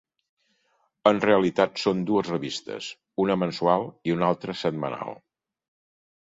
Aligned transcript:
En 1.09 1.19
realitat 1.25 1.81
són 1.83 2.01
dues 2.11 2.29
revistes, 2.31 2.87
una 3.25 3.37
mensual 3.43 3.87
i 4.11 4.15
una 4.17 4.31
altra 4.31 4.57
setmanal. 4.65 5.15